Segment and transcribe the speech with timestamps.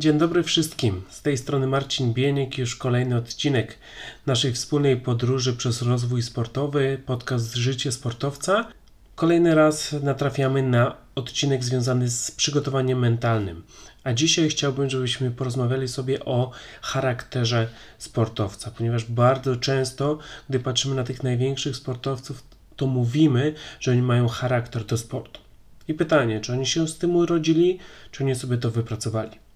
[0.00, 1.02] Dzień dobry wszystkim.
[1.10, 3.78] Z tej strony Marcin Bieniek, już kolejny odcinek
[4.26, 8.68] naszej wspólnej podróży przez rozwój sportowy, podcast Życie Sportowca.
[9.14, 13.62] Kolejny raz natrafiamy na odcinek związany z przygotowaniem mentalnym.
[14.04, 16.50] A dzisiaj chciałbym, żebyśmy porozmawiali sobie o
[16.82, 22.42] charakterze sportowca, ponieważ bardzo często, gdy patrzymy na tych największych sportowców,
[22.76, 25.40] to mówimy, że oni mają charakter do sportu.
[25.88, 27.78] I pytanie, czy oni się z tym urodzili,
[28.10, 29.49] czy oni sobie to wypracowali?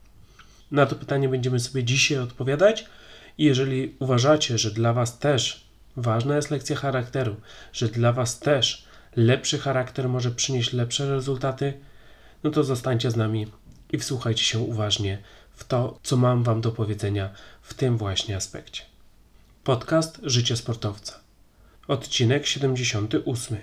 [0.75, 2.87] Na to pytanie będziemy sobie dzisiaj odpowiadać.
[3.39, 5.65] I jeżeli uważacie, że dla Was też
[5.97, 7.37] ważna jest lekcja charakteru,
[7.73, 8.85] że dla Was też
[9.17, 11.81] lepszy charakter może przynieść lepsze rezultaty,
[12.45, 13.47] no to zostańcie z nami
[13.93, 15.19] i wsłuchajcie się uważnie
[15.51, 17.31] w to, co mam Wam do powiedzenia
[17.63, 18.83] w tym właśnie aspekcie.
[19.65, 21.21] Podcast Życie Sportowca.
[21.89, 23.59] Odcinek 78.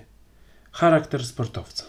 [0.71, 1.83] Charakter sportowca.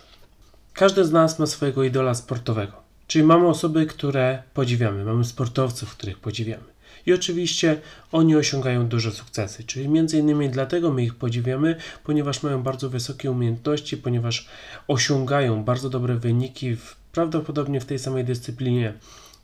[0.72, 2.81] Każdy z nas ma swojego idola sportowego.
[3.12, 6.64] Czyli mamy osoby, które podziwiamy, mamy sportowców, których podziwiamy.
[7.06, 7.80] I oczywiście
[8.12, 13.30] oni osiągają duże sukcesy, czyli między innymi dlatego my ich podziwiamy, ponieważ mają bardzo wysokie
[13.30, 14.48] umiejętności, ponieważ
[14.88, 18.94] osiągają bardzo dobre wyniki w, prawdopodobnie w tej samej dyscyplinie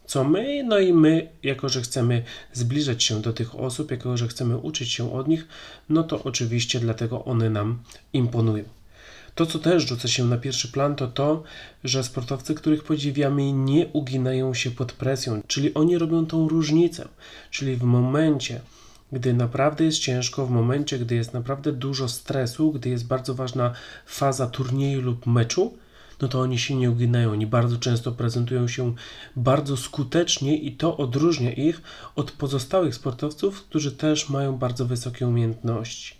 [0.07, 4.29] co my, no i my, jako że chcemy zbliżać się do tych osób, jako że
[4.29, 5.49] chcemy uczyć się od nich,
[5.89, 7.79] no to oczywiście dlatego one nam
[8.13, 8.78] imponują.
[9.39, 11.43] To, co też rzuca się na pierwszy plan, to to,
[11.85, 17.09] że sportowcy, których podziwiamy, nie uginają się pod presją, czyli oni robią tą różnicę.
[17.51, 18.61] Czyli w momencie,
[19.13, 23.73] gdy naprawdę jest ciężko, w momencie, gdy jest naprawdę dużo stresu, gdy jest bardzo ważna
[24.07, 25.79] faza turnieju lub meczu,
[26.21, 27.33] no to oni się nie uginają.
[27.33, 28.95] Oni bardzo często prezentują się
[29.37, 31.83] bardzo skutecznie i to odróżnia ich
[32.17, 36.18] od pozostałych sportowców, którzy też mają bardzo wysokie umiejętności.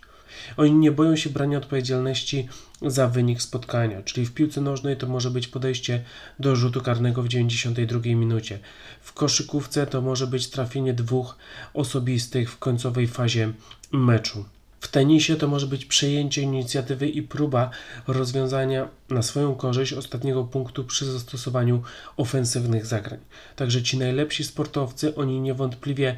[0.57, 2.47] Oni nie boją się brania odpowiedzialności
[2.81, 6.03] za wynik spotkania, czyli w piłce nożnej to może być podejście
[6.39, 8.59] do rzutu karnego w 92 minucie.
[9.01, 11.37] W koszykówce to może być trafienie dwóch
[11.73, 13.53] osobistych w końcowej fazie
[13.91, 14.45] meczu.
[14.79, 17.69] W tenisie to może być przejęcie inicjatywy i próba
[18.07, 21.83] rozwiązania na swoją korzyść ostatniego punktu przy zastosowaniu
[22.17, 23.19] ofensywnych zagrań.
[23.55, 26.17] Także ci najlepsi sportowcy, oni niewątpliwie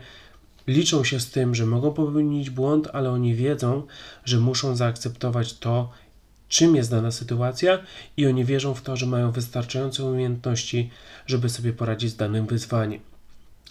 [0.72, 3.84] liczą się z tym, że mogą popełnić błąd, ale oni wiedzą,
[4.26, 5.90] że muszą zaakceptować to,
[6.50, 7.80] czym jest dana sytuacja,
[8.18, 10.90] i oni wierzą w to, że mają wystarczające umiejętności,
[11.28, 13.00] żeby sobie poradzić z danym wyzwaniem.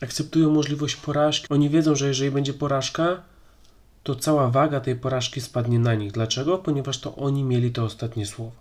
[0.02, 1.46] Akceptują możliwość porażki.
[1.50, 3.22] Oni wiedzą, że jeżeli będzie porażka,
[4.02, 6.12] to cała waga tej porażki spadnie na nich.
[6.12, 6.58] Dlaczego?
[6.58, 8.52] Ponieważ to oni mieli to ostatnie słowo.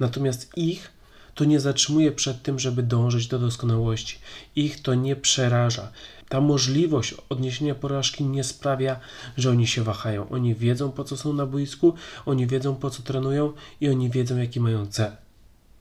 [0.00, 0.95] Natomiast ich
[1.36, 4.18] to nie zatrzymuje przed tym, żeby dążyć do doskonałości.
[4.56, 5.92] Ich to nie przeraża.
[6.28, 9.00] Ta możliwość odniesienia porażki nie sprawia,
[9.36, 10.28] że oni się wahają.
[10.28, 11.94] Oni wiedzą, po co są na boisku,
[12.26, 15.25] oni wiedzą, po co trenują i oni wiedzą, jaki mają cel.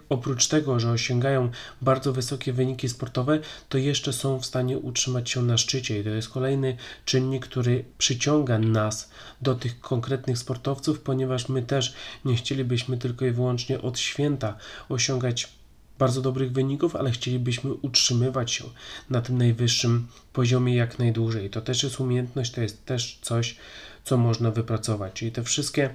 [0.10, 1.52] Oprócz tego, że osiągają
[1.82, 3.40] bardzo wysokie wyniki sportowe,
[3.70, 7.86] to jeszcze są w stanie utrzymać się na szczycie, i to jest kolejny czynnik, który
[7.98, 9.10] przyciąga nas
[9.42, 11.94] do tych konkretnych sportowców, ponieważ my też
[12.26, 14.58] nie chcielibyśmy tylko i wyłącznie od święta
[14.90, 15.56] osiągać
[16.00, 18.64] bardzo dobrych wyników, ale chcielibyśmy utrzymywać się
[19.10, 21.50] na tym najwyższym poziomie jak najdłużej.
[21.50, 23.56] To też jest umiejętność, to jest też coś,
[24.04, 25.14] co można wypracować.
[25.14, 25.90] Czyli te wszystkie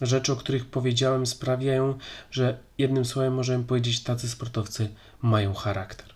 [0.00, 1.98] rzeczy, o których powiedziałem, sprawiają,
[2.30, 4.88] że jednym słowem możemy powiedzieć, tacy sportowcy
[5.22, 6.06] mają charakter.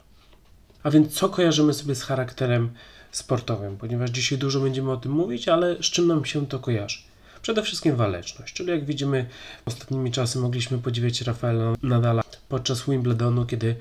[0.83, 2.71] A więc co kojarzymy sobie z charakterem
[3.13, 3.77] sportowym?
[3.77, 6.99] Ponieważ dzisiaj dużo będziemy o tym mówić, ale z czym nam się to kojarzy?
[7.43, 9.29] Przede wszystkim waleczność, czyli jak widzimy,
[9.65, 13.77] ostatnimi czasy mogliśmy podziwiać Rafaela Nadala podczas Wimbledonu, kiedy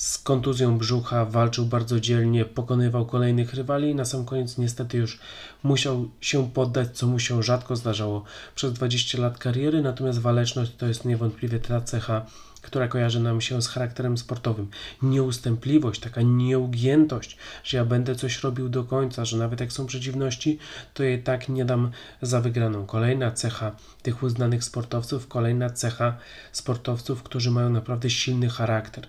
[0.00, 5.18] z kontuzją brzucha walczył bardzo dzielnie, pokonywał kolejnych rywali i na sam koniec niestety już
[5.62, 8.24] musiał się poddać, co mu się rzadko zdarzało
[8.54, 12.26] przez 20 lat kariery, natomiast waleczność to jest niewątpliwie ta cecha,
[12.62, 14.70] która kojarzy nam się z charakterem sportowym.
[15.02, 20.58] Nieustępliwość, taka nieugiętość, że ja będę coś robił do końca, że nawet jak są przeciwności,
[20.94, 21.90] to je tak nie dam
[22.22, 22.86] za wygraną.
[22.86, 26.16] Kolejna cecha tych uznanych sportowców, kolejna cecha
[26.52, 29.06] sportowców, którzy mają naprawdę silny charakter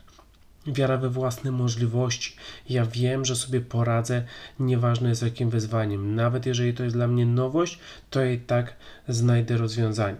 [0.67, 2.35] wiara we własne możliwości.
[2.69, 4.23] Ja wiem, że sobie poradzę,
[4.59, 6.15] nieważne jest jakim wyzwaniem.
[6.15, 7.79] Nawet jeżeli to jest dla mnie nowość,
[8.09, 8.75] to i tak
[9.07, 10.17] znajdę rozwiązanie.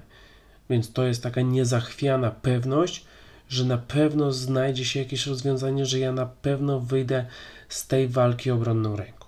[0.70, 3.06] Więc to jest taka niezachwiana pewność,
[3.50, 7.26] że na pewno znajdzie się jakieś rozwiązanie, że ja na pewno wyjdę
[7.70, 9.26] z tej walki obronną ręką.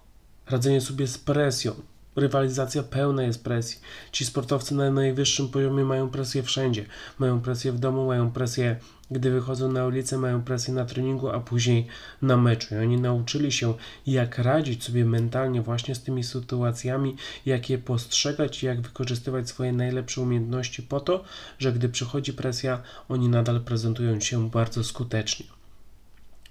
[0.49, 1.73] Radzenie sobie z presją.
[2.15, 3.79] Rywalizacja pełna jest presji.
[4.11, 6.85] Ci sportowcy na najwyższym poziomie mają presję wszędzie.
[7.19, 8.75] Mają presję w domu, mają presję,
[9.11, 11.87] gdy wychodzą na ulicę, mają presję na treningu, a później
[12.21, 12.75] na meczu.
[12.75, 13.73] I oni nauczyli się,
[14.07, 17.15] jak radzić sobie mentalnie właśnie z tymi sytuacjami,
[17.45, 21.23] jak je postrzegać i jak wykorzystywać swoje najlepsze umiejętności po to,
[21.59, 25.62] że gdy przychodzi presja, oni nadal prezentują się bardzo skutecznie.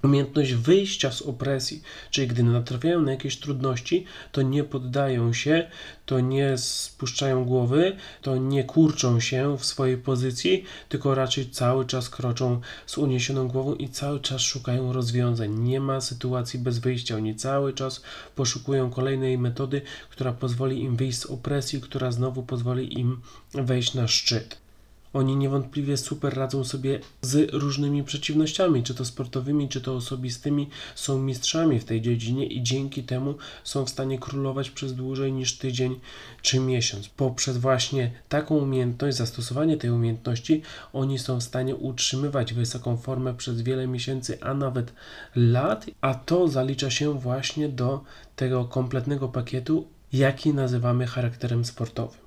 [0.02, 5.70] Umiejętność wyjścia z opresji, czyli gdy natrafiają na jakieś trudności, to nie poddają się,
[6.06, 12.10] to nie spuszczają głowy, to nie kurczą się w swojej pozycji, tylko raczej cały czas
[12.10, 15.58] kroczą z uniesioną głową i cały czas szukają rozwiązań.
[15.58, 17.16] Nie ma sytuacji bez wyjścia.
[17.16, 18.02] Oni cały czas
[18.34, 23.20] poszukują kolejnej metody, która pozwoli im wyjść z opresji, która znowu pozwoli im
[23.55, 24.62] wejść na szczyt.
[25.12, 31.18] Oni niewątpliwie super radzą sobie z różnymi przeciwnościami, czy to sportowymi, czy to osobistymi, są
[31.18, 36.00] mistrzami w tej dziedzinie i dzięki temu są w stanie królować przez dłużej niż tydzień
[36.42, 37.08] czy miesiąc.
[37.08, 40.62] Poprzez właśnie taką umiejętność, zastosowanie tej umiejętności,
[40.92, 44.92] oni są w stanie utrzymywać wysoką formę przez wiele miesięcy, a nawet
[45.36, 48.00] lat, a to zalicza się właśnie do
[48.36, 52.21] tego kompletnego pakietu, jaki nazywamy charakterem sportowym.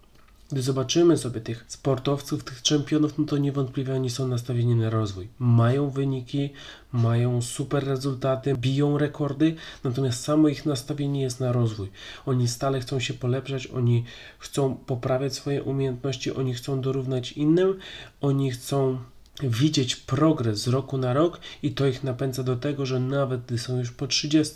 [0.56, 5.28] Gdy zobaczymy sobie tych sportowców, tych czempionów, no to niewątpliwie oni są nastawieni na rozwój.
[5.40, 6.50] Mają wyniki,
[6.92, 11.90] mają super rezultaty, biją rekordy, natomiast samo ich nastawienie jest na rozwój.
[12.26, 14.04] Oni stale chcą się polepszać, oni
[14.40, 17.80] chcą poprawiać swoje umiejętności, oni chcą dorównać innym,
[18.22, 18.98] oni chcą
[19.44, 23.58] widzieć progres z roku na rok i to ich napędza do tego, że nawet gdy
[23.58, 24.56] są już po 30,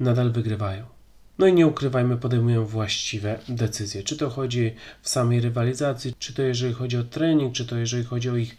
[0.00, 0.91] nadal wygrywają.
[1.38, 4.02] No i nie ukrywajmy, podejmują właściwe decyzje.
[4.02, 8.04] Czy to chodzi w samej rywalizacji, czy to jeżeli chodzi o trening, czy to jeżeli
[8.04, 8.56] chodzi o ich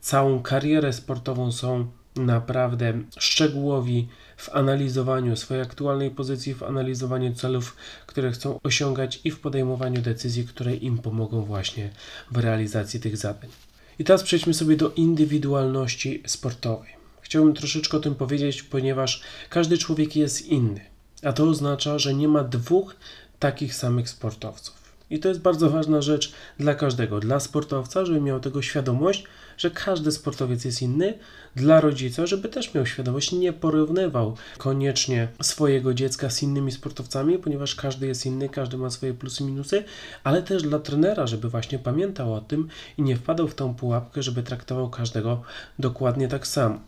[0.00, 1.86] całą karierę sportową, są
[2.16, 7.76] naprawdę szczegółowi w analizowaniu swojej aktualnej pozycji, w analizowaniu celów,
[8.06, 11.90] które chcą osiągać i w podejmowaniu decyzji, które im pomogą właśnie
[12.30, 13.50] w realizacji tych zadań.
[13.98, 16.90] I teraz przejdźmy sobie do indywidualności sportowej.
[17.20, 20.91] Chciałbym troszeczkę o tym powiedzieć, ponieważ każdy człowiek jest inny.
[21.24, 22.96] A to oznacza, że nie ma dwóch
[23.38, 24.82] takich samych sportowców.
[25.10, 27.20] I to jest bardzo ważna rzecz dla każdego.
[27.20, 29.24] Dla sportowca, żeby miał tego świadomość,
[29.58, 31.18] że każdy sportowiec jest inny.
[31.56, 37.74] Dla rodzica, żeby też miał świadomość, nie porównywał koniecznie swojego dziecka z innymi sportowcami, ponieważ
[37.74, 39.84] każdy jest inny, każdy ma swoje plusy i minusy,
[40.24, 44.22] ale też dla trenera, żeby właśnie pamiętał o tym i nie wpadał w tą pułapkę,
[44.22, 45.42] żeby traktował każdego
[45.78, 46.80] dokładnie tak samo.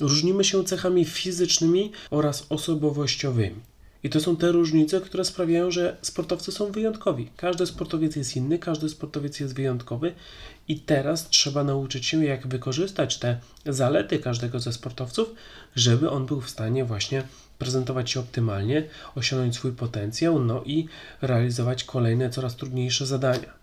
[0.00, 3.60] Różnimy się cechami fizycznymi oraz osobowościowymi.
[4.02, 7.30] I to są te różnice, które sprawiają, że sportowcy są wyjątkowi.
[7.36, 10.12] Każdy sportowiec jest inny, każdy sportowiec jest wyjątkowy
[10.68, 15.34] i teraz trzeba nauczyć się, jak wykorzystać te zalety każdego ze sportowców,
[15.76, 17.22] żeby on był w stanie właśnie
[17.58, 20.88] prezentować się optymalnie, osiągnąć swój potencjał, no i
[21.22, 23.60] realizować kolejne, coraz trudniejsze zadania.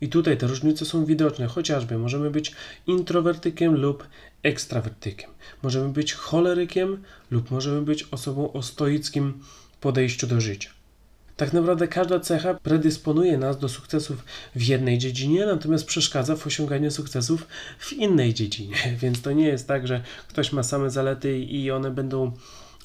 [0.00, 2.52] I tutaj te różnice są widoczne, chociażby możemy być
[2.86, 4.06] introwertykiem lub
[4.42, 5.30] ekstrawertykiem.
[5.62, 9.42] Możemy być cholerykiem lub możemy być osobą o stoickim
[9.80, 10.70] podejściu do życia.
[11.36, 14.24] Tak naprawdę każda cecha predysponuje nas do sukcesów
[14.56, 17.46] w jednej dziedzinie, natomiast przeszkadza w osiąganiu sukcesów
[17.78, 18.76] w innej dziedzinie.
[19.02, 22.32] Więc to nie jest tak, że ktoś ma same zalety i one będą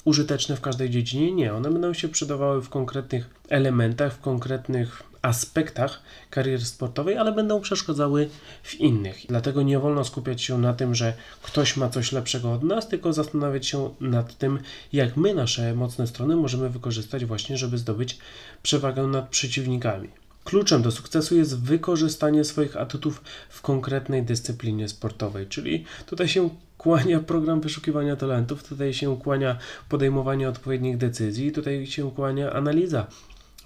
[0.04, 1.32] użyteczne w każdej dziedzinie.
[1.32, 7.60] Nie, one będą się przydawały w konkretnych elementach, w konkretnych aspektach kariery sportowej, ale będą
[7.60, 8.28] przeszkadzały
[8.62, 9.18] w innych.
[9.28, 13.12] Dlatego nie wolno skupiać się na tym, że ktoś ma coś lepszego od nas, tylko
[13.12, 14.58] zastanawiać się nad tym,
[14.92, 18.18] jak my nasze mocne strony możemy wykorzystać właśnie, żeby zdobyć
[18.62, 20.08] przewagę nad przeciwnikami.
[20.44, 27.20] Kluczem do sukcesu jest wykorzystanie swoich atutów w konkretnej dyscyplinie sportowej, czyli tutaj się kłania
[27.20, 29.58] program wyszukiwania talentów, tutaj się kłania
[29.88, 33.06] podejmowanie odpowiednich decyzji, tutaj się kłania analiza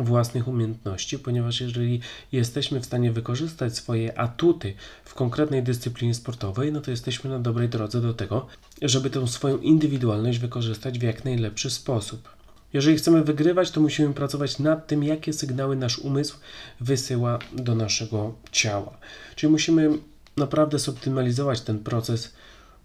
[0.00, 2.00] własnych umiejętności, ponieważ jeżeli
[2.32, 7.68] jesteśmy w stanie wykorzystać swoje atuty w konkretnej dyscyplinie sportowej, no to jesteśmy na dobrej
[7.68, 8.46] drodze do tego,
[8.82, 12.28] żeby tę swoją indywidualność wykorzystać w jak najlepszy sposób.
[12.72, 16.36] Jeżeli chcemy wygrywać, to musimy pracować nad tym, jakie sygnały nasz umysł
[16.80, 18.98] wysyła do naszego ciała.
[19.36, 19.90] Czyli musimy
[20.36, 22.34] naprawdę zoptymalizować ten proces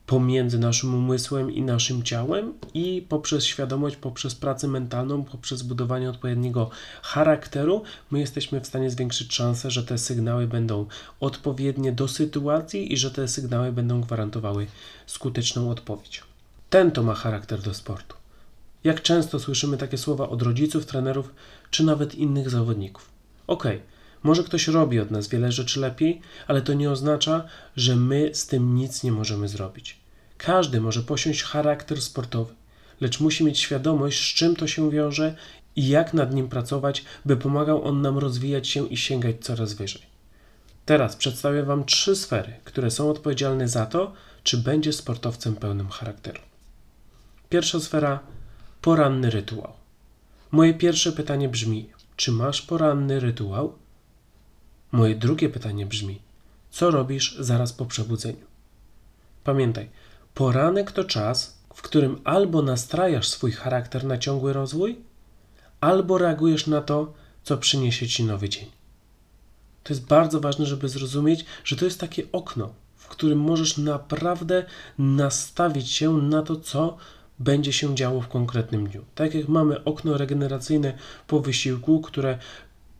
[0.05, 6.69] pomiędzy naszym umysłem i naszym ciałem i poprzez świadomość, poprzez pracę mentalną, poprzez budowanie odpowiedniego
[7.01, 10.85] charakteru, my jesteśmy w stanie zwiększyć szansę, że te sygnały będą
[11.19, 14.67] odpowiednie do sytuacji i że te sygnały będą gwarantowały
[15.05, 16.23] skuteczną odpowiedź.
[16.69, 18.15] Ten to ma charakter do sportu.
[18.83, 21.31] Jak często słyszymy takie słowa od rodziców, trenerów
[21.71, 23.09] czy nawet innych zawodników.
[23.47, 23.94] Okej, okay,
[24.25, 28.47] może ktoś robi od nas wiele rzeczy lepiej, ale to nie oznacza, że my z
[28.47, 29.99] tym nic nie możemy zrobić.
[30.37, 32.53] Każdy może posiąść charakter sportowy,
[33.01, 35.35] lecz musi mieć świadomość, z czym to się wiąże
[35.75, 40.01] i jak nad nim pracować, by pomagał on nam rozwijać się i sięgać coraz wyżej.
[40.85, 44.13] Teraz przedstawię Wam trzy sfery, które są odpowiedzialne za to,
[44.43, 46.41] czy będzie sportowcem pełnym charakteru.
[47.49, 48.19] Pierwsza sfera
[48.81, 49.73] poranny rytuał.
[50.51, 53.84] Moje pierwsze pytanie brzmi: czy masz poranny rytuał?
[54.91, 56.21] Moje drugie pytanie brzmi:
[56.71, 58.45] co robisz zaraz po przebudzeniu?
[59.43, 59.89] Pamiętaj,
[60.33, 64.99] poranek to czas, w którym albo nastrajasz swój charakter na ciągły rozwój,
[65.81, 67.13] albo reagujesz na to,
[67.43, 68.65] co przyniesie ci nowy dzień.
[69.83, 74.65] To jest bardzo ważne, żeby zrozumieć, że to jest takie okno, w którym możesz naprawdę
[74.97, 76.97] nastawić się na to, co
[77.39, 79.05] będzie się działo w konkretnym dniu.
[79.15, 82.37] Tak jak mamy okno regeneracyjne po wysiłku, które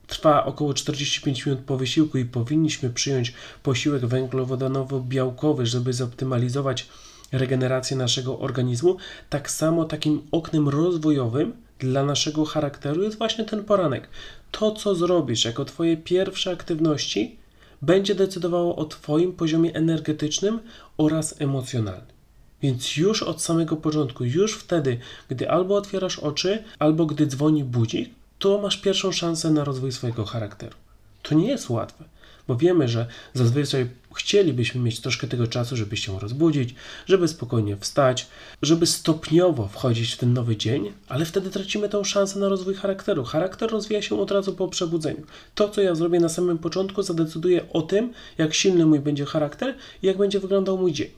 [0.07, 3.33] trwa około 45 minut po wysiłku i powinniśmy przyjąć
[3.63, 6.87] posiłek węglowodanowo-białkowy, żeby zoptymalizować
[7.31, 8.97] regenerację naszego organizmu,
[9.29, 14.09] tak samo takim oknem rozwojowym dla naszego charakteru jest właśnie ten poranek.
[14.51, 17.35] To, co zrobisz jako Twoje pierwsze aktywności,
[17.81, 20.59] będzie decydowało o Twoim poziomie energetycznym
[20.97, 22.15] oraz emocjonalnym.
[22.61, 28.09] Więc już od samego początku, już wtedy, gdy albo otwierasz oczy, albo gdy dzwoni budzik,
[28.45, 30.75] to masz pierwszą szansę na rozwój swojego charakteru.
[31.21, 32.03] To nie jest łatwe,
[32.47, 36.75] bo wiemy, że zazwyczaj chcielibyśmy mieć troszkę tego czasu, żeby się rozbudzić,
[37.05, 38.27] żeby spokojnie wstać,
[38.61, 43.23] żeby stopniowo wchodzić w ten nowy dzień, ale wtedy tracimy tą szansę na rozwój charakteru.
[43.23, 45.23] Charakter rozwija się od razu po przebudzeniu.
[45.55, 49.75] To, co ja zrobię na samym początku, zadecyduje o tym, jak silny mój będzie charakter
[50.03, 51.09] i jak będzie wyglądał mój dzień.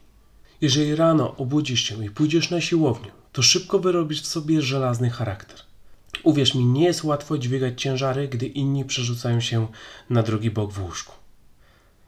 [0.61, 5.66] Jeżeli rano obudzisz się i pójdziesz na siłownię, to szybko wyrobisz w sobie żelazny charakter.
[6.23, 9.67] Uwierz mi, nie jest łatwo dźwigać ciężary, gdy inni przerzucają się
[10.09, 11.13] na drugi bok w łóżku.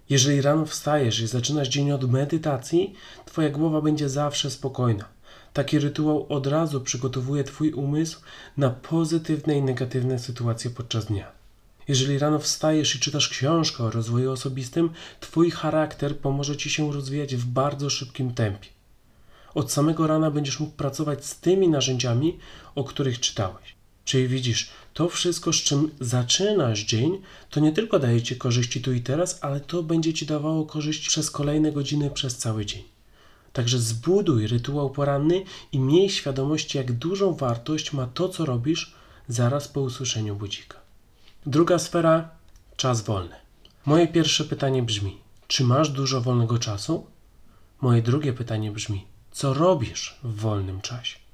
[0.10, 2.94] Jeżeli rano wstajesz i zaczynasz dzień od medytacji,
[3.26, 5.06] Twoja głowa będzie zawsze spokojna.
[5.54, 8.22] Taki rytuał od razu przygotowuje Twój umysł
[8.58, 11.32] na pozytywne i negatywne sytuacje podczas dnia.
[11.88, 14.90] Jeżeli rano wstajesz i czytasz książkę o rozwoju osobistym,
[15.20, 18.70] Twój charakter pomoże Ci się rozwijać w bardzo szybkim tempie.
[19.56, 22.40] Od samego rana będziesz mógł pracować z tymi narzędziami,
[22.76, 23.79] o których czytałeś.
[24.10, 28.94] Czyli widzisz, to wszystko, z czym zaczynasz dzień, to nie tylko daje Ci korzyści tu
[28.94, 32.84] i teraz, ale to będzie Ci dawało korzyść przez kolejne godziny, przez cały dzień.
[33.54, 38.94] Także zbuduj rytuał poranny i miej świadomość, jak dużą wartość ma to, co robisz
[39.28, 40.78] zaraz po usłyszeniu budzika.
[41.46, 42.30] Druga sfera
[42.78, 43.36] czas wolny.
[43.86, 47.06] Moje pierwsze pytanie brzmi: czy masz dużo wolnego czasu?
[47.82, 51.29] Moje drugie pytanie brzmi: co robisz w wolnym czasie?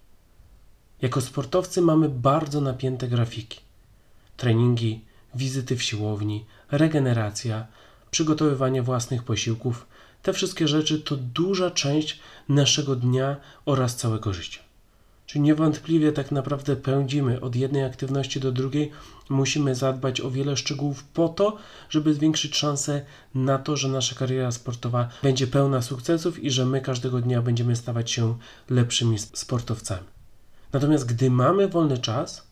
[1.06, 3.60] Jako sportowcy mamy bardzo napięte grafiki.
[4.38, 5.02] Treningi,
[5.36, 7.68] wizyty w siłowni, regeneracja,
[8.12, 9.88] przygotowywanie własnych posiłków
[10.22, 12.20] te wszystkie rzeczy to duża część
[12.50, 14.60] naszego dnia oraz całego życia.
[15.26, 18.92] Czyli niewątpliwie tak naprawdę pędzimy od jednej aktywności do drugiej.
[19.30, 21.58] Musimy zadbać o wiele szczegółów po to,
[21.90, 23.02] żeby zwiększyć szanse
[23.36, 27.76] na to, że nasza kariera sportowa będzie pełna sukcesów i że my każdego dnia będziemy
[27.76, 28.38] stawać się
[28.70, 30.15] lepszymi sportowcami.
[30.76, 32.48] Natomiast gdy mamy wolny czas,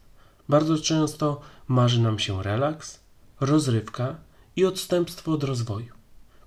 [0.49, 2.99] bardzo często marzy nam się relaks,
[3.39, 4.15] rozrywka
[4.55, 5.93] i odstępstwo od rozwoju.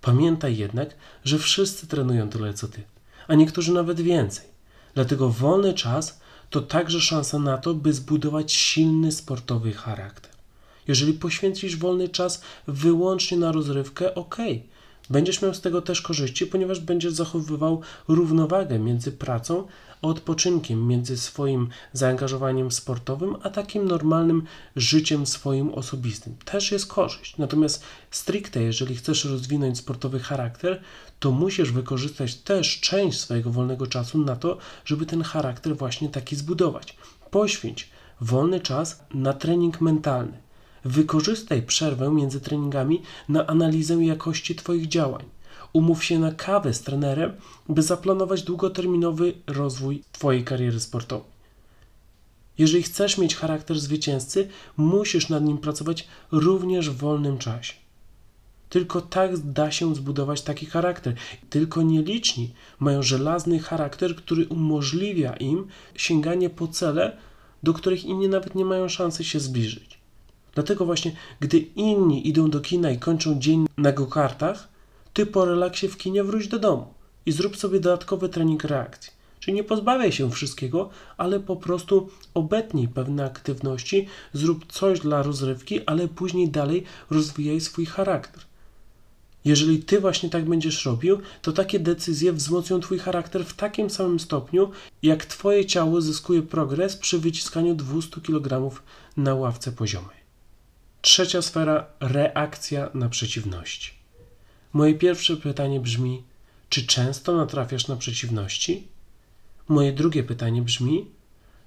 [0.00, 2.82] Pamiętaj jednak, że wszyscy trenują tyle co ty,
[3.28, 4.46] a niektórzy nawet więcej.
[4.94, 10.32] Dlatego wolny czas to także szansa na to, by zbudować silny sportowy charakter.
[10.88, 14.36] Jeżeli poświęcisz wolny czas wyłącznie na rozrywkę, ok,
[15.10, 19.64] będziesz miał z tego też korzyści, ponieważ będziesz zachowywał równowagę między pracą
[20.02, 24.42] odpoczynkiem między swoim zaangażowaniem sportowym, a takim normalnym
[24.76, 26.36] życiem swoim osobistym.
[26.44, 27.38] Też jest korzyść.
[27.38, 30.82] Natomiast stricte, jeżeli chcesz rozwinąć sportowy charakter,
[31.20, 36.36] to musisz wykorzystać też część swojego wolnego czasu na to, żeby ten charakter właśnie taki
[36.36, 36.96] zbudować.
[37.30, 40.45] Poświęć wolny czas na trening mentalny.
[40.86, 45.24] Wykorzystaj przerwę między treningami na analizę jakości Twoich działań
[45.72, 47.32] umów się na kawę z trenerem,
[47.68, 51.30] by zaplanować długoterminowy rozwój Twojej kariery sportowej.
[52.58, 57.74] Jeżeli chcesz mieć charakter zwycięzcy, musisz nad nim pracować również w wolnym czasie.
[58.68, 61.14] Tylko tak da się zbudować taki charakter.
[61.50, 67.16] Tylko nieliczni mają żelazny charakter, który umożliwia im sięganie po cele,
[67.62, 69.95] do których inni nawet nie mają szansy się zbliżyć.
[70.56, 74.68] Dlatego właśnie, gdy inni idą do kina i kończą dzień na go-kartach,
[75.12, 76.94] ty po relaksie w kinie wróć do domu
[77.26, 79.12] i zrób sobie dodatkowy trening reakcji.
[79.40, 85.80] Czyli nie pozbawiaj się wszystkiego, ale po prostu obetnij pewne aktywności, zrób coś dla rozrywki,
[85.86, 88.42] ale później dalej rozwijaj swój charakter.
[89.44, 94.20] Jeżeli ty właśnie tak będziesz robił, to takie decyzje wzmocnią twój charakter w takim samym
[94.20, 94.70] stopniu,
[95.02, 98.80] jak twoje ciało zyskuje progres przy wyciskaniu 200 kg
[99.16, 100.25] na ławce poziomej.
[101.06, 103.92] Trzecia sfera reakcja na przeciwności.
[104.72, 106.22] Moje pierwsze pytanie brzmi:
[106.68, 108.88] czy często natrafiasz na przeciwności?
[109.68, 111.10] Moje drugie pytanie brzmi: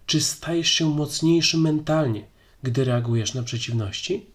[0.06, 2.26] czy stajesz się mocniejszy mentalnie,
[2.64, 4.26] gdy reagujesz na przeciwności?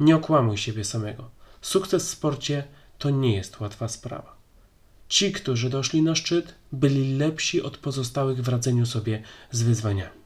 [0.00, 1.30] Nie okłamuj siebie samego.
[1.60, 2.64] Sukces w sporcie
[2.98, 4.36] to nie jest łatwa sprawa.
[5.08, 10.19] Ci, którzy doszli na szczyt, byli lepsi od pozostałych w radzeniu sobie z wyzwaniami.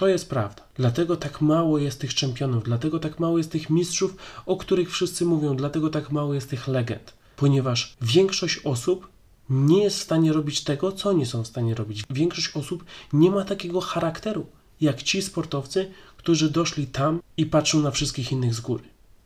[0.00, 0.62] To jest prawda.
[0.74, 4.16] Dlatego tak mało jest tych czempionów, dlatego tak mało jest tych mistrzów,
[4.46, 7.12] o których wszyscy mówią, dlatego tak mało jest tych legend.
[7.36, 9.08] Ponieważ większość osób
[9.50, 12.02] nie jest w stanie robić tego, co oni są w stanie robić.
[12.10, 14.46] Większość osób nie ma takiego charakteru,
[14.80, 18.84] jak ci sportowcy, którzy doszli tam i patrzą na wszystkich innych z góry.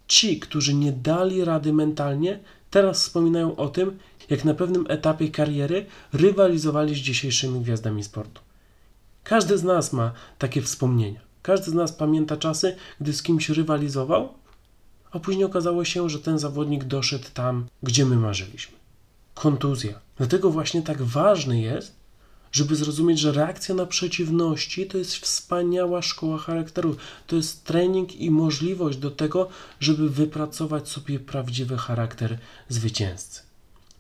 [0.09, 2.39] Ci, którzy nie dali rady mentalnie,
[2.71, 3.99] teraz wspominają o tym,
[4.31, 8.41] jak na pewnym etapie kariery rywalizowali z dzisiejszymi gwiazdami sportu.
[9.25, 11.21] Każdy z nas ma takie wspomnienia.
[11.43, 14.35] Każdy z nas pamięta czasy, gdy z kimś rywalizował,
[15.11, 18.77] a później okazało się, że ten zawodnik doszedł tam, gdzie my marzyliśmy.
[19.35, 20.01] Kontuzja.
[20.17, 21.97] Dlatego właśnie tak ważne jest,
[22.53, 26.97] żeby zrozumieć, że reakcja na przeciwności to jest wspaniała szkoła charakteru.
[27.27, 29.49] To jest trening i możliwość do tego,
[29.81, 32.39] żeby wypracować sobie prawdziwy charakter
[32.69, 33.43] zwycięzcy.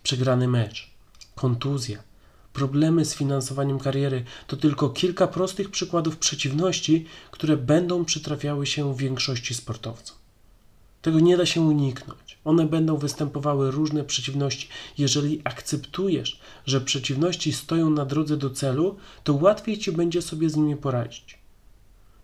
[0.02, 0.90] Przegrany mecz,
[1.34, 2.02] kontuzja,
[2.54, 9.54] problemy z finansowaniem kariery to tylko kilka prostych przykładów przeciwności, które będą przytrafiały się większości
[9.54, 10.18] sportowców.
[11.02, 12.38] Tego nie da się uniknąć.
[12.44, 14.68] One będą występowały różne przeciwności.
[14.98, 20.56] Jeżeli akceptujesz, że przeciwności stoją na drodze do celu, to łatwiej ci będzie sobie z
[20.56, 21.38] nimi poradzić.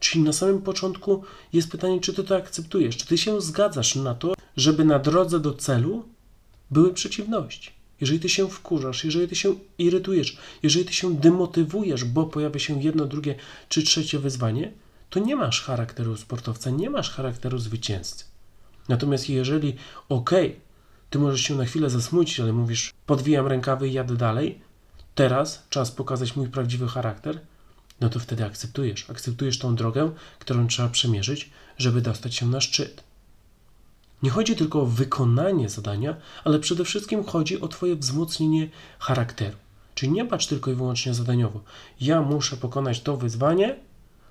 [0.01, 1.23] Czyli na samym początku
[1.53, 5.41] jest pytanie, czy ty to akceptujesz, czy ty się zgadzasz na to, żeby na drodze
[5.41, 6.05] do celu
[6.71, 7.80] były przeciwności.
[8.01, 12.83] Jeżeli ty się wkurzasz, jeżeli ty się irytujesz, jeżeli ty się demotywujesz, bo pojawia się
[12.83, 13.35] jedno, drugie
[13.69, 14.73] czy trzecie wyzwanie,
[15.11, 18.25] to nie masz charakteru sportowca, nie masz charakteru zwycięzcy.
[18.89, 19.75] Natomiast jeżeli,
[20.09, 20.61] okej, okay,
[21.11, 24.61] ty możesz się na chwilę zasmucić, ale mówisz, podwijam rękawy i jadę dalej,
[25.15, 27.41] teraz czas pokazać mój prawdziwy charakter,
[28.01, 29.11] no to wtedy akceptujesz.
[29.11, 33.10] Akceptujesz tą drogę, którą trzeba przemierzyć, żeby dostać się na szczyt.
[34.23, 39.57] Nie chodzi tylko o wykonanie zadania, ale przede wszystkim chodzi o Twoje wzmocnienie charakteru.
[39.95, 41.61] Czyli nie patrz tylko i wyłącznie zadaniowo.
[42.01, 43.77] Ja muszę pokonać to wyzwanie,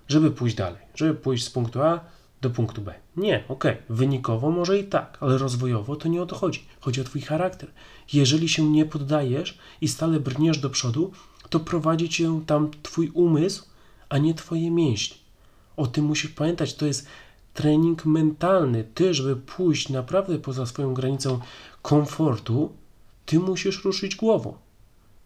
[0.08, 2.00] żeby pójść dalej, żeby pójść z punktu A
[2.42, 2.94] do punktu B.
[3.18, 6.66] Nie, okej, wynikowo może i tak, ale rozwojowo to nie o to chodzi.
[6.80, 7.72] Chodzi o Twój charakter.
[8.14, 11.12] Jeżeli się nie poddajesz i stale brniesz do przodu,
[11.50, 13.66] to prowadzi Cię tam Twój umysł,
[14.10, 15.18] a nie Twoje mięśnie.
[15.78, 16.74] O tym musisz pamiętać.
[16.74, 17.08] To jest
[17.60, 18.84] trening mentalny.
[18.84, 21.40] Ty, żeby pójść naprawdę poza swoją granicą
[21.82, 22.74] komfortu,
[23.26, 24.58] ty musisz ruszyć głową.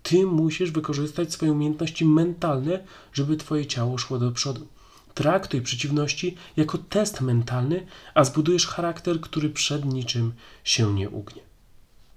[0.04, 4.68] Ty musisz wykorzystać swoje umiejętności mentalne, żeby Twoje ciało szło do przodu.
[5.14, 11.42] Traktuj przeciwności jako test mentalny, a zbudujesz charakter, który przed niczym się nie ugnie.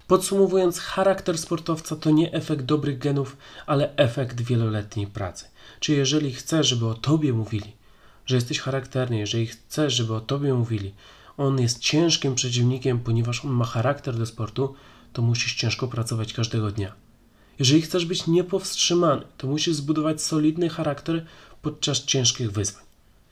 [0.07, 5.45] Podsumowując, charakter sportowca to nie efekt dobrych genów, ale efekt wieloletniej pracy.
[5.81, 7.73] Czy jeżeli chcesz, żeby o tobie mówili,
[8.27, 10.95] że jesteś charakterny, jeżeli chcesz, żeby o tobie mówili,
[11.37, 14.75] on jest ciężkim przeciwnikiem, ponieważ on ma charakter do sportu,
[15.13, 16.93] to musisz ciężko pracować każdego dnia.
[17.59, 21.27] Jeżeli chcesz być niepowstrzymany, to musisz zbudować solidny charakter
[21.63, 22.85] podczas ciężkich wyzwań.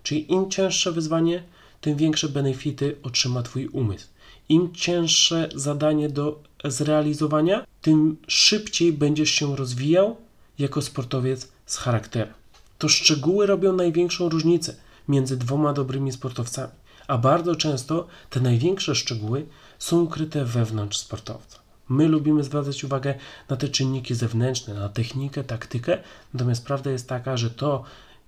[0.03, 1.43] Czyli im cięższe wyzwanie,
[1.81, 4.07] tym większe benefity otrzyma Twój umysł.
[4.49, 10.17] Im cięższe zadanie do zrealizowania, tym szybciej będziesz się rozwijał
[10.59, 12.35] jako sportowiec z charakterem.
[12.79, 14.77] To szczegóły robią największą różnicę
[15.09, 16.73] między dwoma dobrymi sportowcami,
[17.09, 19.47] a bardzo często te największe szczegóły
[19.79, 21.59] są ukryte wewnątrz sportowca.
[21.89, 23.15] My lubimy zwracać uwagę
[23.49, 25.99] na te czynniki zewnętrzne, na technikę, taktykę,
[26.35, 27.85] natomiast prawda jest taka, że to,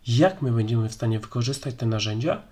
[0.07, 2.43] jak my będziemy w stanie wykorzystać te narzędzia,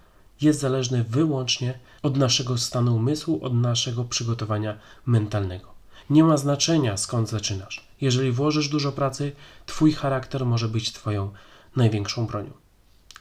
[0.40, 5.74] jest zależne wyłącznie od naszego stanu umysłu, od naszego przygotowania mentalnego.
[6.10, 7.88] Nie ma znaczenia skąd zaczynasz.
[8.00, 9.32] Jeżeli włożysz dużo pracy,
[9.66, 11.30] Twój charakter może być Twoją
[11.76, 12.63] największą bronią.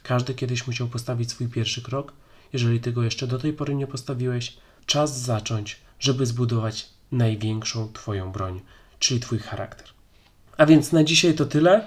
[0.04, 2.12] Każdy kiedyś musiał postawić swój pierwszy krok.
[2.52, 8.32] Jeżeli Ty go jeszcze do tej pory nie postawiłeś, czas zacząć, żeby zbudować największą Twoją
[8.32, 8.60] broń,
[8.98, 9.86] czyli Twój charakter.
[10.56, 11.86] A więc na dzisiaj to tyle.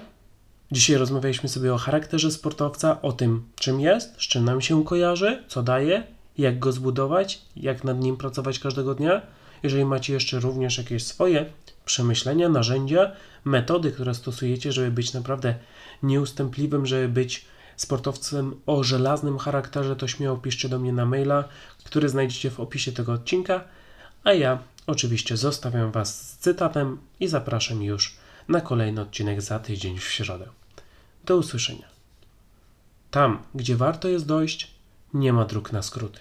[0.72, 5.44] Dzisiaj rozmawialiśmy sobie o charakterze sportowca, o tym, czym jest, z czym nam się kojarzy,
[5.48, 6.02] co daje,
[6.38, 9.22] jak go zbudować, jak nad nim pracować każdego dnia.
[9.62, 11.46] Jeżeli macie jeszcze również jakieś swoje
[11.84, 13.12] przemyślenia, narzędzia,
[13.44, 15.54] metody, które stosujecie, żeby być naprawdę
[16.02, 17.46] nieustępliwym, żeby być
[17.78, 21.44] sportowcem o żelaznym charakterze, to śmiało piszcie do mnie na maila,
[21.84, 23.64] który znajdziecie w opisie tego odcinka,
[24.24, 28.16] a ja oczywiście zostawiam Was z cytatem i zapraszam już
[28.48, 30.48] na kolejny odcinek za tydzień w środę.
[31.24, 31.88] Do usłyszenia.
[33.10, 34.70] Tam, gdzie warto jest dojść,
[35.14, 36.20] nie ma dróg na skróty.